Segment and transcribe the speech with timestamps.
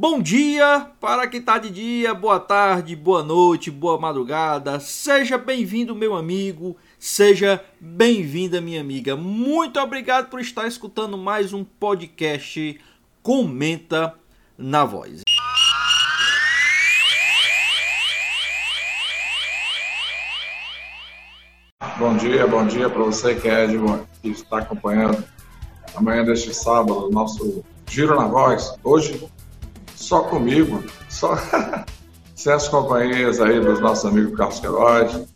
[0.00, 4.78] Bom dia para quem está de dia, boa tarde, boa noite, boa madrugada.
[4.78, 9.16] Seja bem-vindo, meu amigo, seja bem-vinda, minha amiga.
[9.16, 12.80] Muito obrigado por estar escutando mais um podcast
[13.24, 14.14] Comenta
[14.56, 15.22] na Voz.
[21.98, 23.76] Bom dia, bom dia para você que é de
[24.22, 25.24] que está acompanhando
[25.96, 28.76] amanhã deste sábado, nosso Giro na Voz.
[28.84, 29.28] Hoje
[30.08, 31.36] só comigo, só
[32.34, 35.26] sem as companhias aí dos nossos amigos Carlos Queiroz,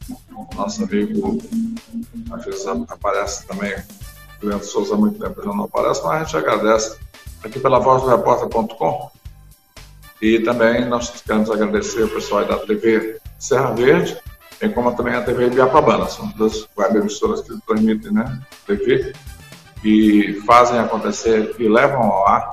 [0.57, 1.39] nosso amigo,
[2.31, 3.75] às vezes aparece também,
[4.43, 6.97] o Leandro Souza há muito tempo já não aparece, mas a gente agradece
[7.45, 9.11] aqui pela voz do repórter.com.
[10.23, 14.17] E também nós queremos agradecer o pessoal da TV Serra Verde,
[14.59, 19.13] bem como também a TV Ibiapabana, são duas web emissoras que transmitem né, TV
[19.85, 22.51] e fazem acontecer e levam ao ar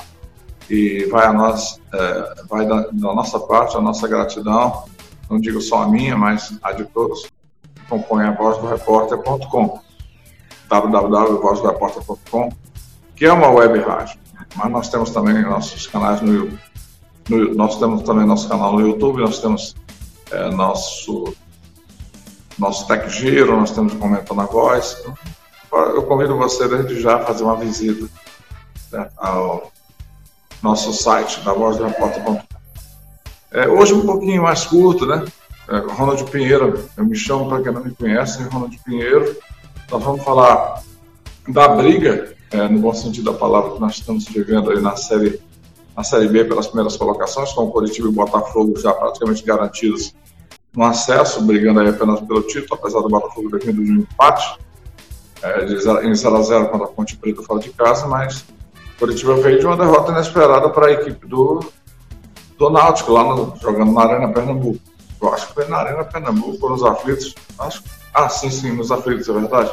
[0.69, 4.85] e vai a nós, é, vai da, da, nossa parte, a nossa gratidão,
[5.29, 7.23] não digo só a minha, mas a de todos.
[7.75, 9.79] Que compõem a voz do repórter.com,
[10.69, 12.49] www.vozdoreporter.com,
[13.15, 14.19] que é uma web rádio,
[14.55, 16.49] mas nós temos também nossos canais no,
[17.29, 19.75] no nós temos também nosso canal no YouTube, nós temos
[20.31, 21.33] é, nosso
[22.59, 25.01] nosso Tech Giro, nós temos Comentando a Voz.
[25.71, 28.09] Eu convido você desde já a fazer uma visita
[28.91, 29.71] né, ao
[30.61, 32.41] nosso site, da voz do repórter.com.
[33.51, 35.25] É, hoje um pouquinho mais curto, né?
[35.67, 39.35] É, Ronald Pinheiro, eu me chamo para quem não me conhece, Ronald Pinheiro.
[39.91, 40.81] Nós vamos falar
[41.47, 45.41] da briga, é, no bom sentido da palavra, que nós estamos vivendo aí na série,
[45.95, 50.13] na série B pelas primeiras colocações, com o Curitiba e o Botafogo já praticamente garantidos
[50.75, 54.59] no acesso, brigando aí apenas pelo título, apesar do Botafogo ter vindo de um empate
[55.41, 58.45] é, de zero, em 0 a 0 contra a Ponte Preta fora de casa, mas
[58.99, 61.61] Curitiba veio de uma derrota inesperada para a equipe do,
[62.57, 64.79] do Náutico, lá no, jogando na Arena Pernambuco.
[65.21, 67.33] Eu acho que foi na Arena Pernambuco, nos aflitos.
[67.57, 67.81] Acho,
[68.13, 69.71] ah, sim, sim, nos aflitos, é verdade.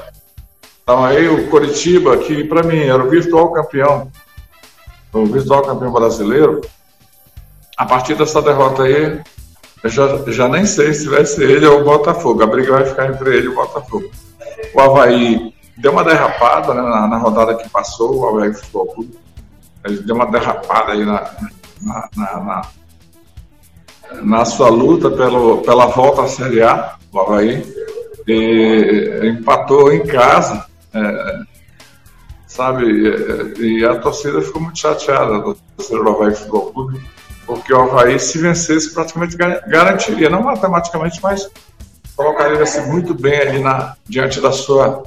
[0.82, 4.10] Então aí o Curitiba, que para mim era o virtual campeão,
[5.12, 6.60] o virtual campeão brasileiro,
[7.76, 9.20] a partir dessa derrota aí,
[9.82, 12.42] eu já, já nem sei se vai ser ele ou o Botafogo.
[12.42, 14.08] A briga vai ficar entre ele e o Botafogo.
[14.74, 19.18] O Havaí deu uma derrapada né, na, na, rodada que passou, o Havaí Futebol Clube.
[19.84, 21.30] Ele deu uma derrapada aí na,
[21.82, 22.62] na, na,
[24.22, 27.76] na sua luta pelo, pela volta à Série A, o Havaí.
[28.26, 31.40] E, empatou em casa, é,
[32.48, 32.84] sabe?
[32.84, 37.00] E, e, a torcida ficou muito chateada, do torcedor do Havaí Futebol Clube,
[37.46, 41.48] porque o Havaí, se vencesse, praticamente garantiria, não matematicamente, mas
[42.16, 45.04] colocaria-se muito bem ali na, diante da sua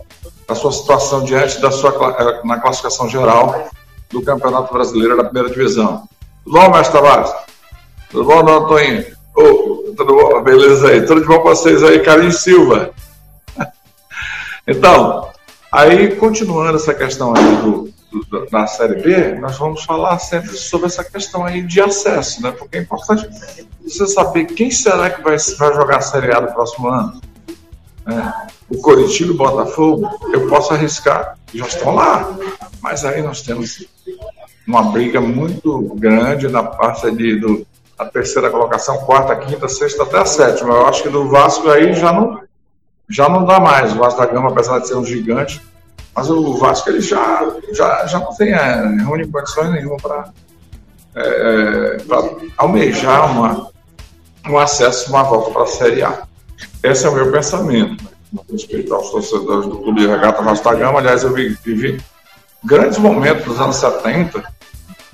[0.49, 3.69] a sua situação diante da sua eh, na classificação geral
[4.09, 6.07] do Campeonato Brasileiro da Primeira Divisão.
[6.43, 7.31] Tudo bom, mestre Tavares?
[8.09, 9.05] Tudo bom, não, Toninho?
[9.35, 10.41] Oh, tudo bom?
[10.41, 11.05] Beleza aí.
[11.05, 12.91] Tudo de bom com vocês aí, Carlinhos Silva.
[14.67, 15.29] então,
[15.71, 20.87] aí, continuando essa questão aí do, do, da Série B, nós vamos falar sempre sobre
[20.87, 22.51] essa questão aí de acesso, né?
[22.51, 23.29] Porque é importante
[23.83, 27.21] você saber quem será que vai, vai jogar a Série A no próximo ano.
[28.07, 32.37] É o Coritiba e o Botafogo, eu posso arriscar, já estão lá.
[32.81, 33.85] Mas aí nós temos
[34.67, 37.65] uma briga muito grande na parte de, do,
[37.97, 40.75] da terceira colocação, quarta, quinta, sexta até a sétima.
[40.75, 42.39] Eu acho que do Vasco aí já não,
[43.09, 43.91] já não dá mais.
[43.91, 45.61] O Vasco da Gama, apesar de ser um gigante,
[46.15, 50.31] mas o Vasco ele já, já, já não tem é, reúne condições nenhuma para
[51.15, 51.97] é, é
[52.55, 53.71] almejar uma,
[54.47, 56.23] um acesso, uma volta para a Série A.
[56.83, 58.18] Esse é o meu pensamento
[58.51, 60.99] respeito aos torcedores do Clube de Regata Vasta Gama.
[60.99, 61.99] Aliás, eu vivi
[62.63, 64.43] grandes momentos dos anos 70,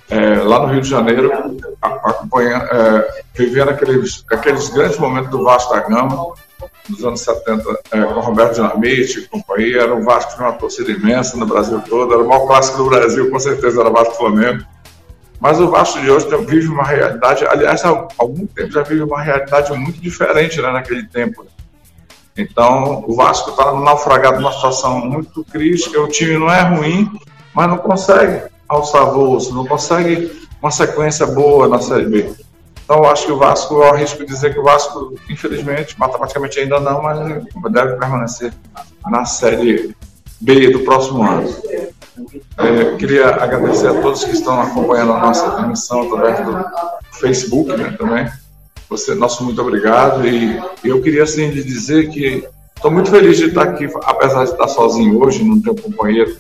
[0.09, 1.31] é, lá no Rio de Janeiro,
[1.81, 6.33] acompanhando, é, vivendo aqueles, aqueles grandes momentos do Vasco da Gama,
[6.89, 9.81] nos anos 70, é, com Roberto Dinamite e companhia.
[9.81, 12.77] Era um Vasco que tinha uma torcida imensa no Brasil todo, era o maior clássico
[12.77, 14.63] do Brasil, com certeza era Vasco Flamengo.
[15.39, 19.21] Mas o Vasco de hoje vive uma realidade, aliás, há algum tempo já vive uma
[19.21, 21.45] realidade muito diferente né, naquele tempo.
[22.37, 26.01] Então, o Vasco está naufragado numa situação muito crítica.
[26.01, 27.09] O time não é ruim,
[27.53, 32.33] mas não consegue alçar voo, não consegue uma sequência boa na Série B.
[32.83, 36.79] Então, eu acho que o Vasco, eu arrisco dizer que o Vasco, infelizmente, matematicamente ainda
[36.79, 37.19] não, mas
[37.71, 38.53] deve permanecer
[39.07, 39.95] na Série
[40.41, 41.49] B do próximo ano.
[42.57, 46.65] É, queria agradecer a todos que estão acompanhando a nossa transmissão através do
[47.13, 48.29] Facebook né, também.
[48.89, 50.27] Você, nosso muito obrigado.
[50.27, 54.51] E eu queria assim lhe dizer que estou muito feliz de estar aqui, apesar de
[54.51, 56.37] estar sozinho hoje, não ter um companheiro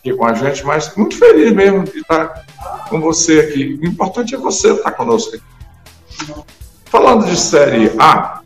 [0.00, 2.44] aqui com a gente, mas muito feliz mesmo de estar
[2.88, 3.78] com você aqui.
[3.80, 6.44] O importante é você estar conosco aqui.
[6.86, 8.40] Falando de Série A,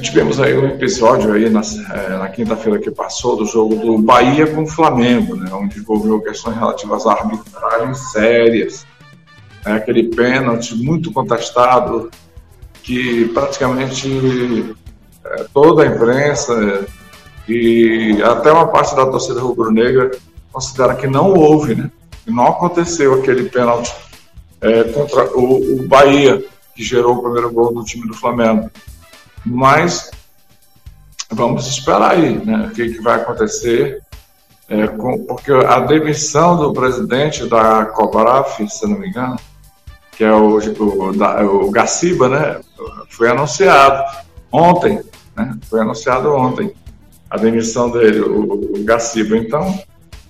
[0.00, 4.46] tivemos aí um episódio aí na, é, na quinta-feira que passou do jogo do Bahia
[4.46, 8.86] com o Flamengo, né, onde envolveu questões relativas à arbitragem sérias.
[9.64, 12.10] É, aquele pênalti muito contestado
[12.84, 14.76] que praticamente
[15.24, 16.86] é, toda a imprensa
[17.48, 20.10] e até uma parte da torcida rubro-negra
[20.52, 21.90] considera que não houve, né?
[22.26, 23.92] Não aconteceu aquele pênalti
[24.60, 26.44] é, contra o, o Bahia
[26.74, 28.70] que gerou o primeiro gol do time do Flamengo.
[29.44, 30.10] Mas
[31.30, 32.68] vamos esperar aí, né?
[32.68, 34.02] O que, que vai acontecer.
[34.68, 39.36] É, com, porque a demissão do presidente da Cobraf, se não me engano,
[40.16, 42.60] que é o, o, o Gaciba, né?
[43.08, 44.02] Foi anunciado
[44.50, 45.00] ontem,
[45.36, 45.56] né?
[45.68, 46.74] Foi anunciado ontem
[47.30, 49.36] a demissão dele, o, o Gaciba.
[49.36, 49.78] Então,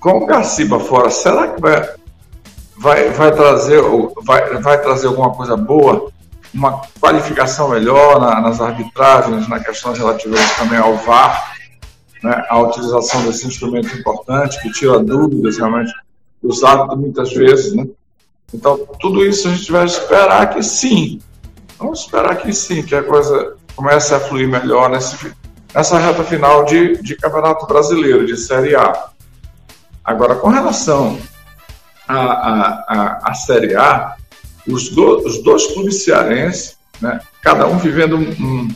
[0.01, 1.89] com o Gaciba fora, será que vai,
[2.79, 3.81] vai, vai, trazer,
[4.23, 6.13] vai, vai trazer alguma coisa boa
[6.55, 11.53] uma qualificação melhor na, nas arbitragens, na questões relativas também ao VAR,
[12.23, 15.93] né, a utilização desse instrumento importante que tira dúvidas realmente
[16.41, 17.87] dos árbitros muitas vezes, né?
[18.53, 21.21] Então, tudo isso a gente vai esperar que sim,
[21.79, 25.33] vamos esperar que sim, que a coisa comece a fluir melhor nesse,
[25.75, 29.09] nessa reta final de, de Campeonato Brasileiro, de Série A.
[30.05, 31.19] Agora, com relação
[32.07, 34.17] à, à, à Série A,
[34.69, 38.75] os, do, os dois clubes cearenses, né, cada um vivendo um,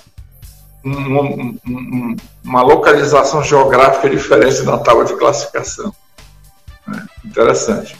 [0.85, 5.94] um, um, uma localização geográfica diferente na tábua de classificação.
[6.87, 7.06] Né?
[7.25, 7.97] Interessante.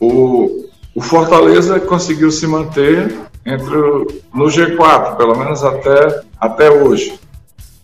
[0.00, 0.63] O,
[0.94, 3.14] o Fortaleza conseguiu se manter
[3.44, 3.76] entre
[4.32, 7.18] no G4, pelo menos até, até hoje,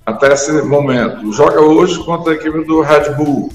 [0.06, 1.32] até esse momento.
[1.32, 3.52] Joga hoje contra a equipe do Red Bull.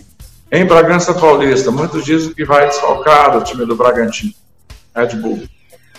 [0.52, 4.34] Em Bragança Paulista, muitos dizem que vai desfalcar o time do Bragantino,
[4.96, 5.44] Red Bull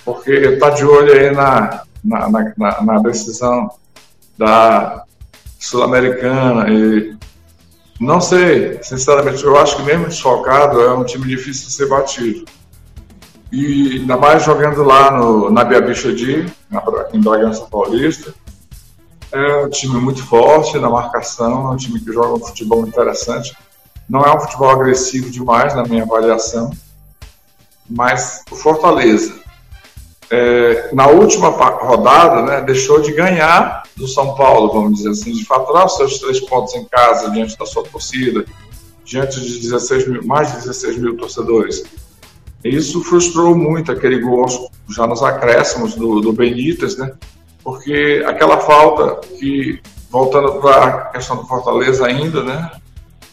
[0.07, 3.69] porque está de olho aí na, na, na, na decisão
[4.39, 5.03] da
[5.59, 7.17] Sul-Americana e
[7.99, 12.45] não sei, sinceramente, eu acho que mesmo desfalcado é um time difícil de ser batido.
[13.53, 16.53] E ainda mais jogando lá no, na Bia Bichedi,
[17.13, 18.35] em Bragança Paulista.
[19.31, 23.57] É um time muito forte na marcação, é um time que joga um futebol interessante.
[24.09, 26.71] Não é um futebol agressivo demais, na minha avaliação,
[27.89, 29.35] mas o Fortaleza,
[30.31, 35.45] é, na última rodada, né, deixou de ganhar do São Paulo, vamos dizer assim, de
[35.45, 38.45] faturar os seus três pontos em casa diante da sua torcida,
[39.05, 41.85] diante de 16 mil, mais de 16 mil torcedores.
[42.69, 47.13] Isso frustrou muito aquele gol já nos acréscimos do, do Benítez, né?
[47.63, 49.81] Porque aquela falta que,
[50.11, 52.71] voltando para a questão do Fortaleza ainda, né?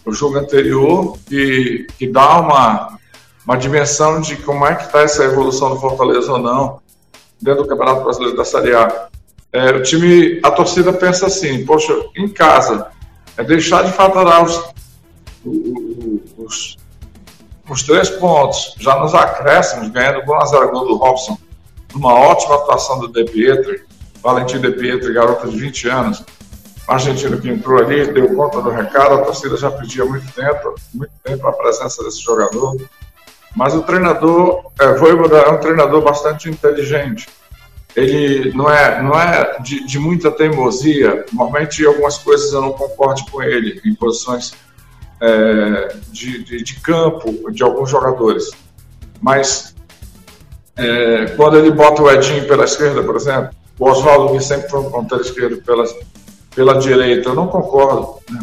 [0.05, 2.97] O jogo anterior, que, que dá uma,
[3.45, 6.81] uma dimensão de como é que está essa evolução do Fortaleza ou não
[7.41, 9.09] dentro do Campeonato Brasileiro da Série A.
[9.51, 12.87] É, o time, a torcida pensa assim, poxa, em casa,
[13.37, 14.63] é deixar de faturar os,
[15.45, 16.77] os, os
[17.85, 21.37] três pontos, já nos acréscimos, ganhando 1 a 0 gol do Robson,
[21.95, 23.83] uma ótima atuação do De Pietri,
[24.21, 26.23] Valentim De Pietri, garoto de 20 anos,
[26.87, 31.13] argentino que entrou ali, deu conta do recado, a torcida já pedia muito tempo, muito
[31.23, 32.75] tempo a presença desse jogador.
[33.55, 37.27] Mas o treinador, é, é um treinador bastante inteligente.
[37.95, 41.25] Ele não é, não é de, de, muita teimosia.
[41.31, 44.53] Normalmente, algumas coisas eu não concordo com ele, em posições
[45.23, 48.51] é, de, de, de, campo de alguns jogadores.
[49.21, 49.73] Mas
[50.75, 54.81] é, quando ele bota o Edinho pela esquerda, por exemplo, o Oswaldo, que sempre foi
[54.81, 55.85] um ponteiro esquerdo pela,
[56.53, 58.19] pela direita, eu não concordo.
[58.29, 58.41] Né?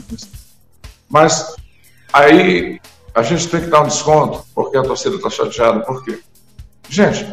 [1.07, 1.55] Mas
[2.11, 2.81] aí
[3.15, 5.81] a gente tem que dar um desconto, porque a torcida está chateada.
[5.81, 6.19] Por quê?
[6.89, 7.27] Gente,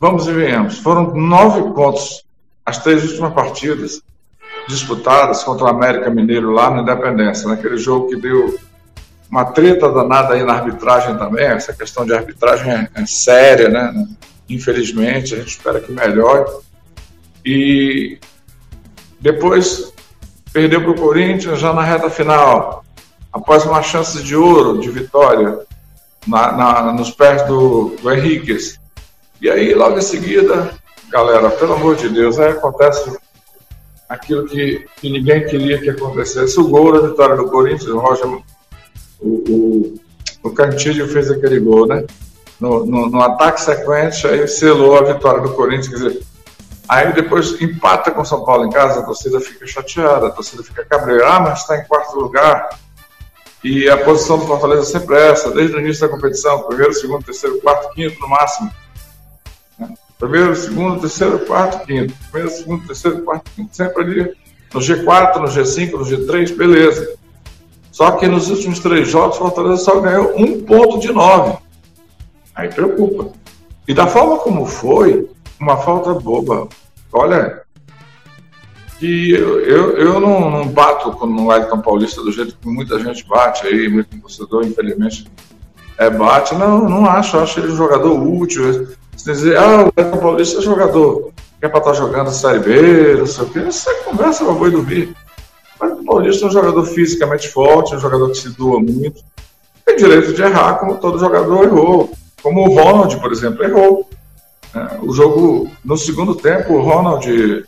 [0.00, 0.78] vamos e venhamos.
[0.78, 2.24] Foram nove pontos
[2.64, 4.02] as três últimas partidas
[4.68, 8.58] disputadas contra o América Mineiro lá na Independência, naquele jogo que deu
[9.30, 11.46] uma treta danada aí na arbitragem também.
[11.46, 14.06] Essa questão de arbitragem é, é séria, né?
[14.48, 16.50] Infelizmente, a gente espera que melhore.
[17.44, 18.18] E
[19.20, 19.92] depois
[20.52, 22.84] perdeu para o Corinthians já na reta final
[23.32, 25.58] após uma chance de ouro, de vitória,
[26.26, 28.80] na, na, nos pés do, do Henriquez.
[29.40, 30.72] E aí, logo em seguida,
[31.10, 33.14] galera, pelo amor de Deus, aí acontece
[34.08, 36.58] aquilo que, que ninguém queria que acontecesse.
[36.58, 38.42] O gol da vitória do Corinthians, o Roger, o,
[39.20, 39.94] o,
[40.42, 42.04] o fez aquele gol, né?
[42.60, 45.88] No, no, no, ataque sequente, aí selou a vitória do Corinthians.
[45.88, 46.22] Quer dizer,
[46.88, 50.84] aí depois empata com São Paulo em casa, a torcida fica chateada, a torcida fica
[50.84, 52.68] cabreira, ah, mas está em quarto lugar.
[53.62, 57.24] E a posição do Fortaleza sempre é essa, desde o início da competição, primeiro, segundo,
[57.24, 58.70] terceiro, quarto, quinto no máximo.
[60.18, 62.14] Primeiro, segundo, terceiro, quarto, quinto.
[62.30, 63.76] Primeiro, segundo, terceiro, quarto, quinto.
[63.76, 64.36] Sempre ali
[64.72, 67.16] no G4, no G5, no G3, beleza.
[67.92, 71.56] Só que nos últimos três jogos, o Fortaleza só ganhou um ponto de nove.
[72.54, 73.32] Aí preocupa.
[73.86, 75.28] E da forma como foi,
[75.60, 76.68] uma falta boba.
[77.12, 77.62] Olha,
[78.98, 83.26] que eu, eu, eu não, não, bato no Wellington Paulista do jeito que muita gente
[83.26, 85.26] bate aí, muito torcedor, infelizmente,
[85.98, 86.54] é, bate.
[86.54, 87.38] Não, não acho.
[87.38, 88.88] Acho ele um jogador útil.
[89.16, 92.32] Você dizer, ah, o Wellington Paulista é jogador, que é para estar tá jogando a
[92.32, 93.60] Série B, não sei o quê.
[93.60, 95.16] Isso é conversa para boi dormir.
[95.80, 99.24] Mas o Paulista é um jogador fisicamente forte, um jogador que se doa muito.
[99.84, 102.10] Tem direito de errar, como todo jogador errou.
[102.42, 104.08] Como o Ronald, por exemplo, errou.
[104.74, 107.64] É, o jogo, no segundo tempo, o Ronald,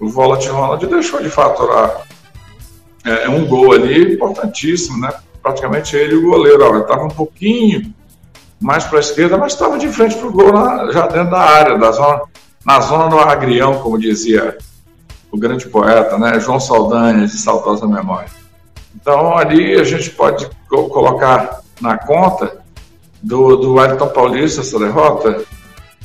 [0.00, 2.02] o Volat Ronald deixou de faturar
[3.04, 5.12] é, um gol ali importantíssimo, né?
[5.42, 6.78] Praticamente ele e o goleiro.
[6.78, 7.92] Estava um pouquinho
[8.60, 11.40] mais para a esquerda, mas estava de frente para o gol na, já dentro da
[11.40, 12.22] área, da zona,
[12.64, 14.58] na zona do agrião, como dizia
[15.30, 18.30] o grande poeta, né, João Saldanha, de saudosa memória.
[18.94, 22.58] Então ali a gente pode colocar na conta
[23.22, 25.44] do, do Wellington Paulista essa derrota,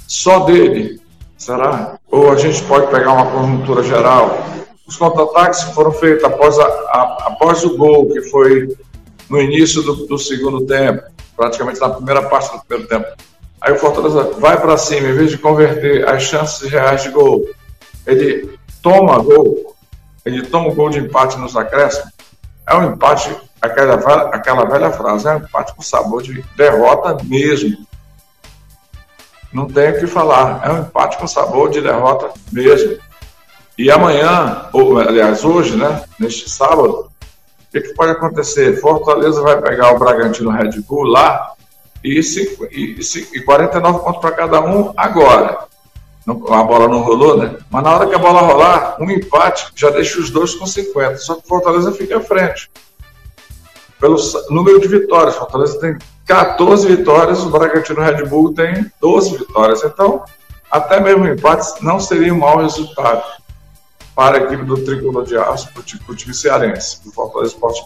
[0.08, 1.02] só dele,
[1.38, 1.98] será?
[2.12, 4.38] Ou a gente pode pegar uma conjuntura geral?
[4.86, 8.76] Os contra-ataques foram feitos após, a, a, após o gol, que foi
[9.34, 11.02] no início do, do segundo tempo
[11.36, 13.08] praticamente na primeira parte do primeiro tempo.
[13.60, 17.44] Aí o Fortaleza vai para cima, em vez de converter as chances reais de gol,
[18.06, 19.76] ele toma gol,
[20.24, 22.14] ele toma o gol de empate nos acréscimos.
[22.70, 23.96] É um empate, aquela,
[24.30, 27.76] aquela velha frase, é um empate com sabor de derrota mesmo.
[29.52, 33.00] Não tem o que falar, é um empate com sabor de derrota mesmo.
[33.80, 37.10] E amanhã, ou aliás, hoje, né, neste sábado,
[37.74, 38.80] que, que pode acontecer?
[38.80, 41.54] Fortaleza vai pegar o Bragantino Red Bull lá
[42.04, 43.00] e, cinco, e,
[43.34, 45.66] e 49 pontos para cada um agora.
[46.26, 47.58] A bola não rolou, né?
[47.70, 51.18] Mas na hora que a bola rolar, um empate já deixa os dois com 50.
[51.18, 52.70] Só que Fortaleza fica à frente.
[54.00, 54.18] Pelo
[54.50, 59.84] número de vitórias, Fortaleza tem 14 vitórias, o Bragantino Red Bull tem 12 vitórias.
[59.84, 60.24] Então,
[60.72, 63.24] até mesmo empate não seria um mau resultado
[64.16, 67.86] para a equipe do Tricolor de Aço, para o time cearense, do Fortaleza Esporte.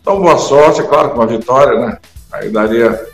[0.00, 1.98] Então, boa sorte, é claro, com uma vitória, né?
[2.32, 3.08] Aí daria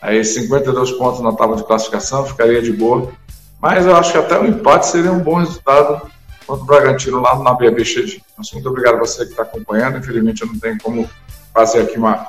[0.00, 3.10] aí 52 pontos na tábua de classificação, ficaria de boa.
[3.60, 6.08] Mas eu acho que até o um empate seria um bom resultado
[6.46, 8.20] contra o Bragantino lá na BB Cheio.
[8.52, 9.98] Muito obrigado a você que está acompanhando.
[9.98, 11.08] Infelizmente eu não tenho como
[11.52, 12.28] fazer aqui uma,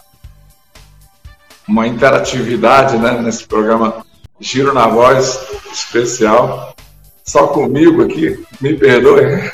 [1.68, 4.04] uma interatividade né, nesse programa
[4.40, 5.40] Giro na Voz
[5.72, 6.76] especial
[7.30, 9.52] só comigo aqui, me perdoe.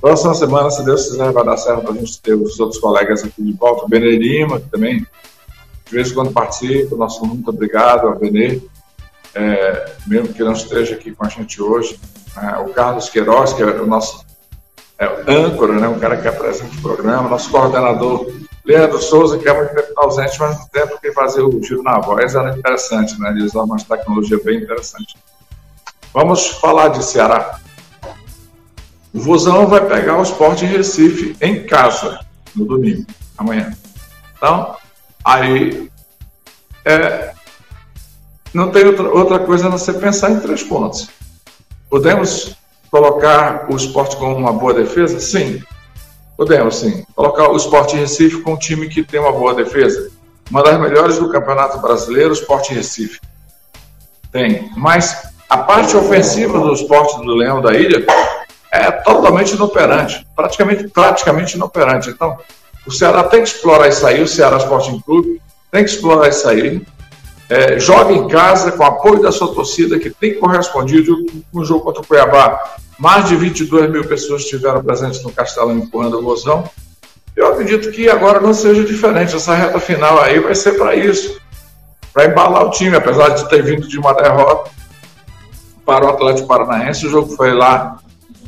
[0.00, 3.24] Próxima semana, se Deus quiser, vai dar certo para a gente ter os outros colegas
[3.24, 3.86] aqui de volta.
[3.86, 6.94] O Benê Lima, que também de vez em quando participa.
[6.96, 8.60] Nosso muito obrigado a Benê,
[9.34, 11.98] é, mesmo que não esteja aqui com a gente hoje.
[12.36, 14.24] É, o Carlos Queiroz, que é o nosso
[14.98, 17.30] é, âncora, né, um cara que apresenta o programa.
[17.30, 18.30] Nosso coordenador,
[18.62, 22.34] Leandro Souza, que é muito tempo ausente, mas tempo que fazer o giro na voz
[22.34, 23.30] era interessante, né?
[23.30, 25.16] Eles usam uma tecnologia bem interessante.
[26.12, 27.58] Vamos falar de Ceará.
[29.12, 32.20] O Vozão vai pegar o Esporte Recife em casa
[32.54, 33.76] no domingo, amanhã.
[34.36, 34.76] Então,
[35.24, 35.90] aí
[36.84, 37.32] é,
[38.52, 41.08] não tem outra, outra coisa a não ser pensar em três pontos.
[41.88, 42.56] Podemos
[42.90, 45.20] colocar o esporte como uma boa defesa?
[45.20, 45.62] Sim.
[46.36, 47.04] Podemos, sim.
[47.14, 50.10] Colocar o Esporte Recife com um time que tem uma boa defesa?
[50.50, 53.20] Uma das melhores do Campeonato Brasileiro, o Esporte Recife.
[54.32, 54.70] Tem.
[54.76, 58.06] Mas a parte ofensiva do esporte do Leão da Ilha
[58.70, 62.08] é totalmente inoperante, praticamente, praticamente inoperante.
[62.08, 62.38] Então,
[62.86, 65.42] o Ceará tem que explorar isso aí, o Ceará Sporting Clube
[65.72, 66.80] tem que explorar isso aí.
[67.48, 71.80] É, joga em casa com apoio da sua torcida, que tem correspondido com o jogo
[71.80, 72.76] contra o Cuiabá.
[72.96, 76.70] Mais de 22 mil pessoas estiveram presentes no Castelão empurrando o Gozão.
[77.34, 79.34] Eu acredito que agora não seja diferente.
[79.34, 81.40] Essa reta final aí vai ser para isso
[82.12, 84.70] para embalar o time, apesar de ter vindo de uma derrota
[85.90, 87.04] para o Atlético Paranaense.
[87.04, 87.98] O jogo foi lá,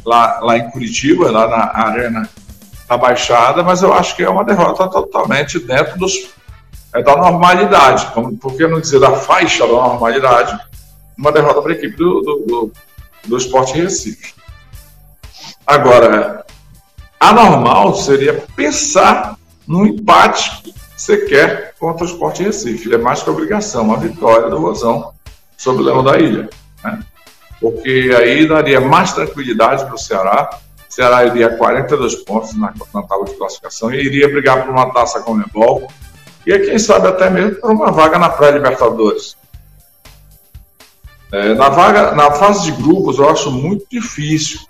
[0.04, 2.28] lá, lá em Curitiba, lá na Arena
[2.88, 6.30] da Baixada, mas eu acho que é uma derrota totalmente dentro dos,
[6.94, 8.06] é, da normalidade,
[8.40, 10.56] por que não dizer da faixa da normalidade,
[11.18, 12.72] uma derrota para a equipe do, do, do,
[13.26, 14.34] do Esporte Recife.
[15.66, 16.44] Agora,
[17.18, 22.92] anormal seria pensar no empate que você quer contra o Esporte Recife.
[22.94, 25.12] É mais que obrigação, uma vitória do Rosão
[25.56, 26.48] sobre o Leão da Ilha.
[26.84, 27.02] Né?
[27.62, 30.50] Porque aí daria mais tranquilidade para o Ceará.
[30.90, 34.92] O Ceará iria a 42 pontos na, na de classificação e iria brigar por uma
[34.92, 35.88] taça com o Nebol.
[36.44, 39.36] E quem sabe até mesmo por uma vaga na pré-Libertadores.
[41.32, 44.60] É, na, vaga, na fase de grupos eu acho muito difícil.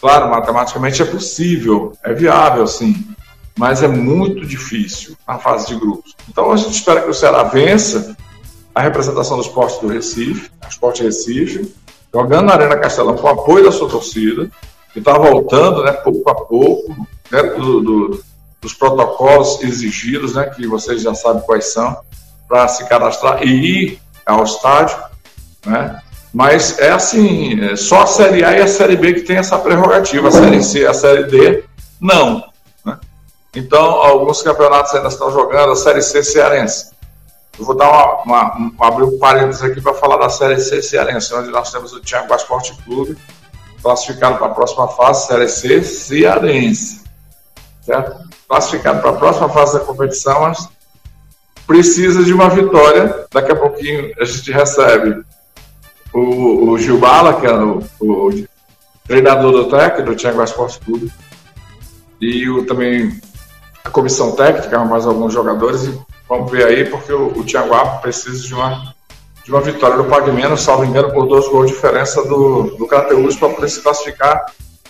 [0.00, 3.06] Claro, matematicamente é possível, é viável, sim,
[3.56, 6.16] mas é muito difícil na fase de grupos.
[6.28, 8.16] Então a gente espera que o Ceará vença
[8.74, 11.74] a representação do esporte do Recife, esporte Recife,
[12.12, 14.50] jogando na Arena Castelão com o apoio da sua torcida,
[14.92, 18.24] que está voltando né, pouco a pouco, dentro do, do,
[18.60, 21.96] dos protocolos exigidos, né, que vocês já sabem quais são,
[22.48, 24.96] para se cadastrar e ir ao estádio.
[25.64, 26.00] Né?
[26.32, 29.58] Mas é assim, é só a Série A e a Série B que tem essa
[29.58, 31.64] prerrogativa, a Série C, a Série D,
[32.00, 32.44] não.
[32.84, 32.98] Né?
[33.54, 36.95] Então, alguns campeonatos ainda estão jogando, a Série C cearense.
[37.58, 40.82] Eu vou dar uma, uma, um, abrir um parênteses aqui para falar da Série C
[40.82, 43.16] cearense, onde nós temos o Tiago Esporte Clube,
[43.82, 47.02] classificado para a próxima fase, Série C cearense.
[47.82, 48.28] Certo?
[48.48, 50.68] Classificado para a próxima fase da competição, mas
[51.66, 53.26] precisa de uma vitória.
[53.32, 55.24] Daqui a pouquinho a gente recebe
[56.12, 58.46] o, o Gilbala, que é o, o
[59.06, 61.10] treinador do TEC, do Thiago Esporte Clube,
[62.20, 63.20] e o, também
[63.84, 65.98] a comissão técnica, mais alguns jogadores, e
[66.28, 68.94] vamos ver aí, porque o, o Thiago Apo precisa de uma,
[69.44, 72.86] de uma vitória do Pague Menos, salvo engano, por dois gols de diferença do, do
[72.86, 74.46] Crateus para poder se classificar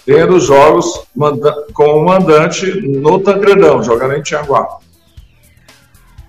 [0.07, 4.78] dentro dos jogos manda, com o mandante no Tancredão, jogando em Tianguá.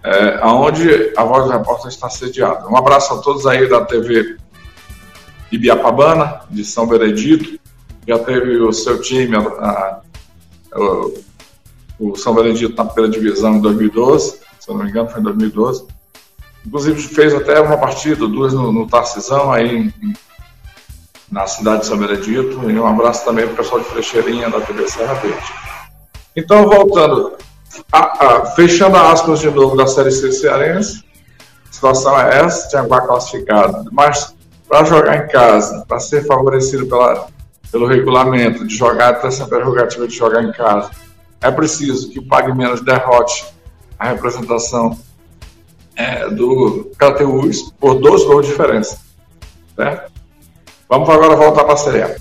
[0.04, 2.68] É, onde a Voz do Repórter está sediada.
[2.68, 4.38] Um abraço a todos aí da TV
[5.52, 7.60] Ibiapabana, de São Benedito,
[8.08, 10.02] já teve o seu time, a, a,
[10.76, 11.14] o,
[12.00, 15.88] o, São Benedito na primeira divisão em 2012, se não me engano foi em 2012.
[16.66, 20.14] Inclusive fez até uma partida, duas no, no Tarcisão, aí em,
[21.32, 24.60] na cidade de São Benedito, e um abraço também para o pessoal de Frecheirinha da
[24.60, 25.54] TV Serra Verde.
[26.36, 27.38] Então, voltando,
[27.92, 31.04] a, fechando aspas de novo da Série C cearense,
[31.70, 34.36] a situação é essa, tinha classificado, mas
[34.68, 37.28] para jogar em casa, para ser favorecido pela,
[37.72, 40.92] pelo regulamento de jogar, ter essa prerrogativa de jogar em casa,
[41.40, 43.57] é preciso que Pague Menos derrote
[43.98, 44.98] a representação
[45.96, 49.00] é, do KTUs por dois gols de diferença.
[49.76, 50.12] Certo?
[50.88, 52.16] Vamos agora voltar para a Série A.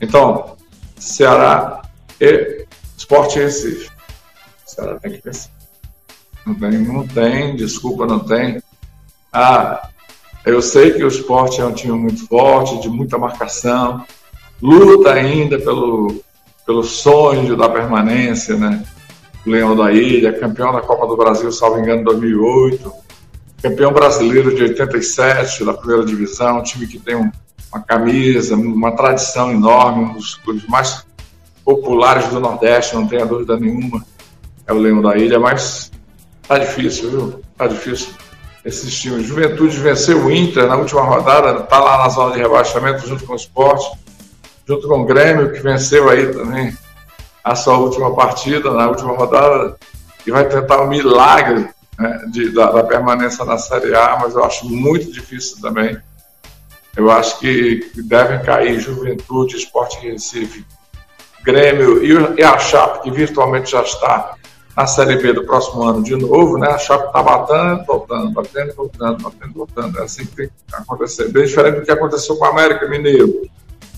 [0.00, 0.56] Então,
[0.96, 1.82] Ceará
[2.20, 3.90] e Sport Recife.
[4.66, 5.50] Ceará tem que pensar.
[6.44, 8.62] Não tem, não tem, desculpa, não tem.
[9.32, 9.88] Ah,
[10.44, 14.04] eu sei que o esporte é um time muito forte, de muita marcação,
[14.60, 16.22] luta ainda pelo,
[16.66, 18.84] pelo sonho da permanência, né?
[19.46, 22.92] Leão da Ilha, campeão da Copa do Brasil, salvo engano, em 2008,
[23.62, 27.30] campeão brasileiro de 87 da primeira divisão, um time que tem um,
[27.72, 31.04] uma camisa, uma tradição enorme, um dos clubes mais
[31.64, 34.04] populares do Nordeste, não tenha dúvida nenhuma,
[34.66, 35.90] é o Leão da Ilha, mas
[36.48, 37.40] tá difícil, viu?
[37.56, 38.08] Tá difícil
[38.64, 39.26] esses times.
[39.26, 43.34] Juventude venceu o Inter na última rodada, está lá na zona de rebaixamento junto com
[43.34, 43.98] o Sport,
[44.66, 46.74] junto com o Grêmio, que venceu aí também
[47.44, 49.76] a sua última partida, na última rodada,
[50.26, 54.34] e vai tentar o um milagre né, de, da, da, permanência na Série A, mas
[54.34, 55.98] eu acho muito difícil também.
[56.96, 60.64] Eu acho que devem cair Juventude, Esporte Recife,
[61.44, 64.34] Grêmio e, e a Chape, que virtualmente já está
[64.74, 66.68] na Série B do próximo ano de novo, né?
[66.68, 69.98] A Chape está batendo, voltando, batendo, voltando, batendo, voltando.
[69.98, 71.28] É assim que tem que acontecer.
[71.30, 73.42] Bem diferente do que aconteceu com o América Mineiro.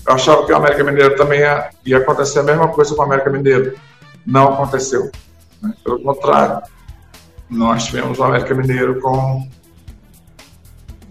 [0.07, 3.05] Eu achava que o América Mineiro também ia, ia acontecer a mesma coisa com o
[3.05, 3.77] América Mineiro.
[4.25, 5.11] Não aconteceu.
[5.61, 5.73] Né?
[5.83, 6.61] Pelo contrário,
[7.49, 9.45] nós tivemos o América Mineiro com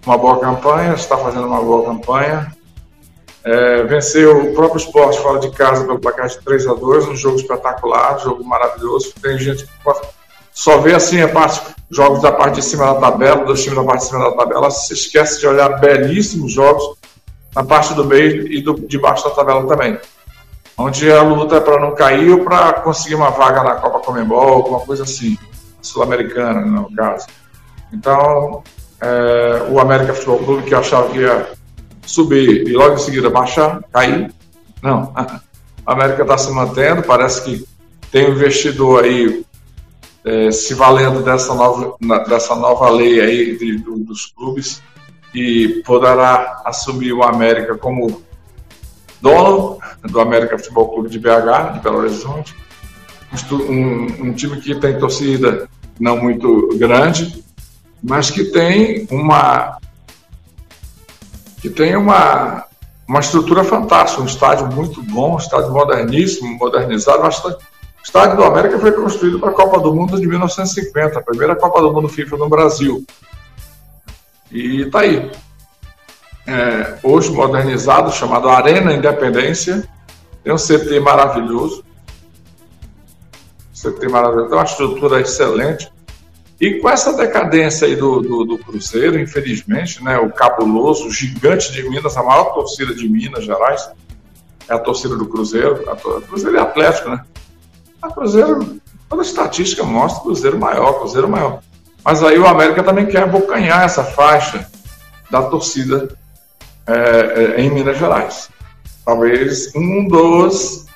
[0.06, 2.56] uma boa campanha, está fazendo uma boa campanha,
[3.44, 7.16] é, venceu o próprio esporte fora de casa pelo placar de 3 a 2 um
[7.16, 9.12] jogo espetacular, um jogo maravilhoso.
[9.20, 9.70] Tem gente que
[10.52, 13.85] só vê assim a parte, jogos da parte de cima da tabela, dos times da
[13.85, 16.96] parte de cima da tabela, se esquece de olhar belíssimos jogos
[17.56, 19.98] na parte do meio e do, de baixo da tabela também.
[20.76, 24.52] Onde a luta é para não cair ou para conseguir uma vaga na Copa Comembol,
[24.52, 25.38] alguma coisa assim,
[25.80, 27.26] sul-americana, no caso.
[27.90, 28.62] Então,
[29.00, 31.48] é, o América Futebol Clube, que achava que ia
[32.04, 34.30] subir e logo em seguida baixar, cair.
[34.82, 35.10] Não.
[35.14, 35.40] A
[35.90, 37.66] América está se mantendo, parece que
[38.12, 39.46] tem um investidor aí
[40.26, 41.96] é, se valendo dessa nova,
[42.28, 44.82] dessa nova lei aí de, do, dos clubes
[45.34, 48.22] e poderá assumir o América como
[49.20, 52.54] dono do América Futebol Clube de BH, de Belo Horizonte.
[53.52, 57.44] Um, um time que tem torcida não muito grande,
[58.02, 59.78] mas que tem uma
[61.60, 62.64] que tem uma,
[63.08, 67.22] uma estrutura fantástica, um estádio muito bom, um estádio moderníssimo, modernizado.
[67.22, 67.58] Mas o
[68.04, 71.80] estádio do América foi construído para a Copa do Mundo de 1950, a primeira Copa
[71.80, 73.04] do Mundo FIFA no Brasil.
[74.56, 75.30] E está aí.
[76.46, 79.86] É, hoje modernizado, chamado Arena Independência.
[80.42, 81.84] Tem um CT maravilhoso.
[83.74, 85.92] CT maravilhoso, tem uma estrutura excelente.
[86.58, 91.70] E com essa decadência aí do, do, do, Cruzeiro, infelizmente, né, o cabuloso, o gigante
[91.70, 93.90] de Minas, a maior torcida de Minas Gerais,
[94.66, 95.84] é a torcida do Cruzeiro.
[95.90, 96.22] A to...
[96.22, 97.22] Cruzeiro é Atlético, né?
[98.00, 101.60] A Cruzeiro, toda a estatística mostra Cruzeiro maior, Cruzeiro maior.
[102.06, 104.64] Mas aí o América também quer abocanhar essa faixa
[105.28, 106.08] da torcida
[106.86, 108.48] é, é, em Minas Gerais.
[109.04, 110.86] Talvez um dos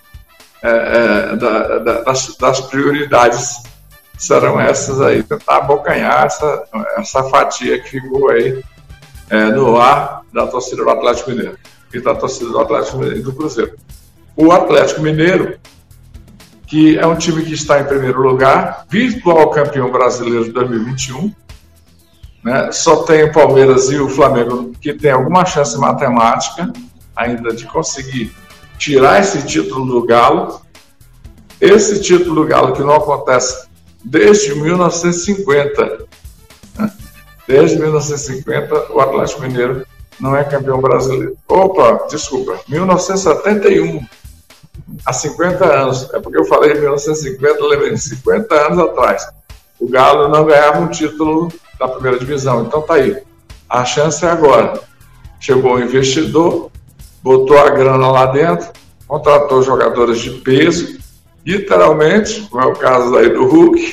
[0.62, 3.60] é, é, da, da, das, das, prioridades
[4.16, 6.62] serão essas aí, tentar abocanhar essa,
[6.96, 8.62] essa fatia que ficou aí
[9.30, 11.58] é, no ar da torcida do Atlético Mineiro
[11.92, 13.76] e da torcida do Atlético Mineiro e do Cruzeiro.
[14.36, 15.58] O Atlético Mineiro,
[16.70, 21.35] que é um time que está em primeiro lugar, virtual campeão brasileiro de 2021,
[22.44, 22.70] né?
[22.70, 26.72] Só tem o Palmeiras e o Flamengo que tem alguma chance matemática
[27.14, 28.33] ainda de conseguir
[28.78, 30.61] tirar esse título do Galo.
[31.61, 33.68] Esse título do Galo que não acontece
[34.02, 36.06] desde 1950.
[36.78, 36.90] Né?
[37.46, 39.87] Desde 1950, o Atlético Mineiro
[40.18, 41.37] não é campeão brasileiro.
[41.46, 44.06] Opa, desculpa, 1971.
[45.04, 46.12] Há 50 anos.
[46.12, 49.28] É porque eu falei 1950, lembrei de 50 anos atrás.
[49.78, 52.62] O Galo não ganhava um título da primeira divisão.
[52.62, 53.22] Então tá aí.
[53.68, 54.80] A chance é agora.
[55.38, 56.70] Chegou o investidor,
[57.22, 58.68] botou a grana lá dentro,
[59.06, 60.98] contratou jogadores de peso,
[61.44, 63.92] literalmente, como é o caso aí do Hulk,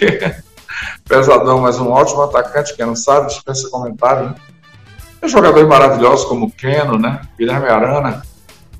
[1.08, 4.30] pesadão, mas um ótimo atacante, quem não sabe, dispensa comentário.
[4.30, 4.36] Né?
[5.22, 7.22] Tem jogadores maravilhosos como o Keno, né?
[7.38, 8.22] Guilherme Arana,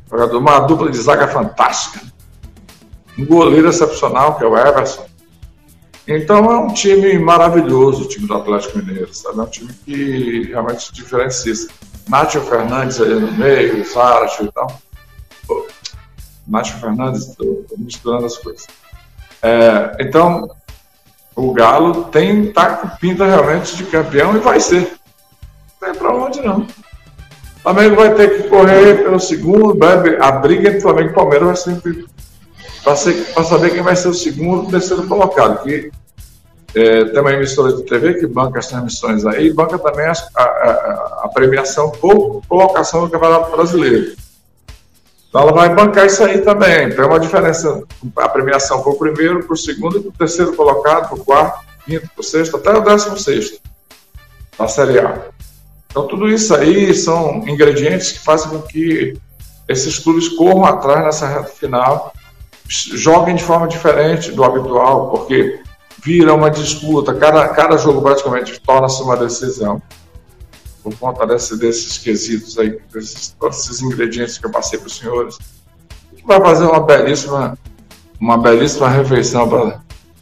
[0.10, 2.02] jogador, uma dupla de zaga fantástica.
[3.18, 5.06] Um goleiro excepcional, que é o Everson.
[6.08, 9.40] Então é um time maravilhoso, o time do Atlético Mineiro, sabe?
[9.40, 11.54] É um time que realmente diferencia.
[12.08, 14.82] Nátio Fernandes ali no meio, Zárate e tal.
[16.48, 18.66] Nátio Fernandes, estou misturando as coisas.
[19.42, 20.50] É, então,
[21.36, 24.98] o Galo tem tá pinta realmente de campeão e vai ser.
[25.82, 26.66] Não tem para onde não.
[27.68, 29.78] Flamengo vai ter que correr pelo segundo,
[30.22, 31.66] a briga entre Flamengo e Palmeiras
[32.82, 35.64] vai ser para saber quem vai ser o segundo, terceiro colocado.
[35.64, 35.92] Que
[36.74, 41.22] é, tem uma emissora de TV que banca as transmissões aí, banca também a, a,
[41.26, 44.16] a premiação por colocação do Campeonato Brasileiro.
[45.28, 46.88] Então ela vai bancar isso aí também.
[46.88, 47.84] Então é uma diferença,
[48.16, 52.56] a premiação o primeiro, o segundo e o terceiro colocado, o quarto, quinto, o sexto,
[52.56, 53.60] até o décimo sexto
[54.58, 55.37] da Série A.
[55.98, 59.18] Então tudo isso aí são ingredientes que fazem com que
[59.68, 62.14] esses clubes corram atrás nessa reta final
[62.70, 65.60] joguem de forma diferente do habitual, porque
[66.04, 69.82] vira uma disputa, cada, cada jogo praticamente torna-se uma decisão,
[70.84, 74.98] por conta desse, desses quesitos aí, desses, todos esses ingredientes que eu passei para os
[74.98, 75.38] senhores,
[76.16, 77.58] que vai fazer uma belíssima,
[78.20, 79.50] uma belíssima refeição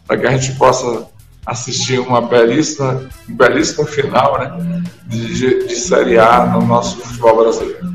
[0.07, 1.05] para que a gente possa
[1.45, 7.93] assistir uma belíssima, belíssimo final né, de, de Série A no nosso futebol brasileiro.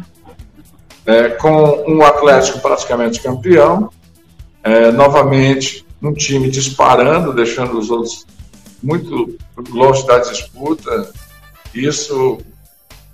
[1.04, 3.90] É, com um Atlético praticamente campeão,
[4.62, 8.26] é, novamente um time disparando, deixando os outros
[8.82, 9.36] muito
[9.70, 11.10] longe da disputa.
[11.74, 12.38] Isso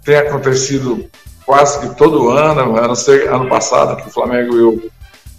[0.04, 1.08] tem acontecido
[1.46, 4.90] quase que todo ano, a não ser ano passado, que o Flamengo e o,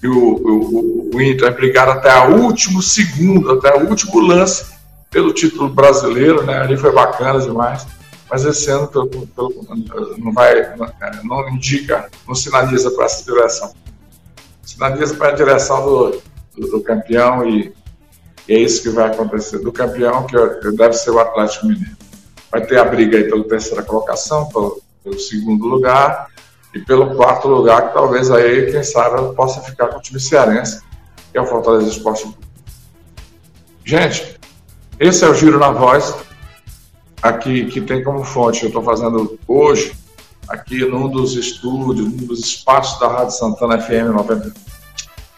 [0.04, 4.77] e o, o, o Inter brigaram até o último segundo, até o último lance
[5.18, 6.60] pelo título brasileiro, né?
[6.60, 7.88] Ali foi bacana demais.
[8.30, 9.66] Mas esse ano pelo, pelo,
[10.20, 10.76] não vai,
[11.24, 13.74] não indica, não sinaliza para essa direção
[14.78, 16.22] sinaliza para a direção do,
[16.56, 17.74] do, do campeão e,
[18.48, 19.58] e, é isso que vai acontecer.
[19.60, 20.36] Do campeão, que
[20.72, 21.98] deve ser o Atlético Mineiro.
[22.52, 26.28] Vai ter a briga aí pela terceira colocação, pelo, pelo segundo lugar
[26.76, 30.82] e pelo quarto lugar, que talvez aí, quem sabe, possa ficar com o time cearense,
[31.32, 32.38] que é o Fortaleza Esporte.
[33.84, 34.37] Gente,
[35.00, 36.16] esse é o Giro na Voz,
[37.22, 39.96] aqui que tem como fonte, eu estou fazendo hoje,
[40.48, 44.54] aqui num dos estúdios, num dos espaços da Rádio Santana FM 90,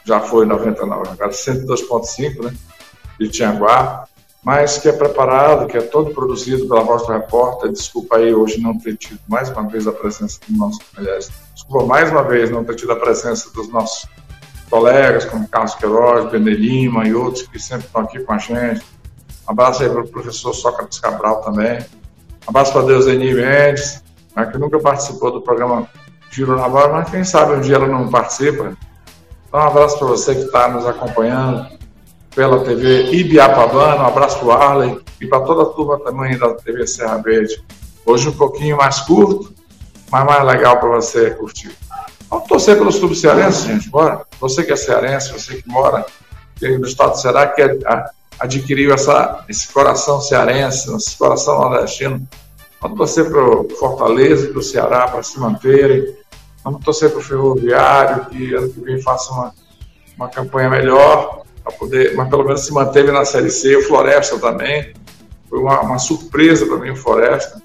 [0.06, 2.56] já foi 99, agora 102.5, né,
[3.19, 4.06] de Tianguá.
[4.41, 7.69] mas que é preparado, que é todo produzido pela Voz do Repórter.
[7.69, 11.86] Desculpa aí hoje não ter tido mais uma vez a presença do nosso, aliás, desculpa
[11.86, 14.08] mais uma vez não ter tido a presença dos nossos
[14.69, 18.82] colegas, como Carlos Queiroz, Benê Lima e outros que sempre estão aqui com a gente.
[19.49, 21.79] Abraço aí para o professor Sócrates Cabral também.
[21.79, 24.03] Um abraço para Deus Deuseni Mendes,
[24.35, 25.89] né, que nunca participou do programa
[26.29, 28.77] Giro na Voz, mas quem sabe um dia ela não participa.
[29.47, 31.67] Então, um abraço para você que está nos acompanhando
[32.35, 36.53] pela TV Ibiapabana, um abraço para o Arley e para toda a turma também da
[36.53, 37.59] TV Serra Verde.
[38.05, 39.51] Hoje um pouquinho mais curto,
[40.12, 41.75] mas mais legal para você curtir.
[42.29, 44.21] Vamos torcer pelos clubes cearenses, gente, bora.
[44.39, 46.05] Você que é cearense, você que mora
[46.62, 47.63] no estado do Ceará, que
[48.39, 52.28] adquiriu essa, esse coração cearense, esse coração nordestino.
[52.82, 56.15] Vamos torcer para o Fortaleza e para o Ceará para se manterem.
[56.63, 59.54] Vamos torcer para o Ferroviário, que ano que vem faça uma,
[60.15, 63.75] uma campanha melhor, para poder, mas pelo menos se manteve na Série C.
[63.75, 64.93] O Floresta também.
[65.49, 67.62] Foi uma, uma surpresa para mim o Floresta.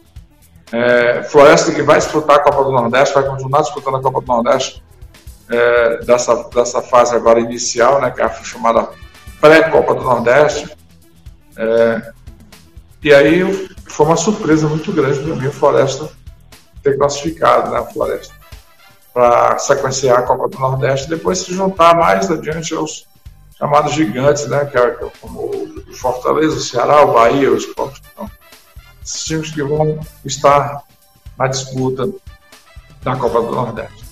[0.72, 4.26] É, Floresta que vai disputar a Copa do Nordeste, vai continuar disputando a Copa do
[4.26, 4.82] Nordeste
[5.48, 8.88] é, dessa, dessa fase agora inicial, né, que é a chamada
[9.44, 10.74] pré-Copa do Nordeste.
[11.58, 12.12] É,
[13.02, 16.08] e aí foi uma surpresa muito grande para mim o Floresta
[16.82, 18.34] ter classificado, né, Floresta,
[19.12, 23.06] para sequenciar a Copa do Nordeste depois se juntar mais adiante aos
[23.58, 28.02] chamados gigantes, né, que é, como o Fortaleza, o Ceará, o Bahia, os Esporte.
[28.12, 28.30] Então,
[29.04, 30.82] esses times que vão estar
[31.38, 32.08] na disputa
[33.02, 34.04] da Copa do Nordeste.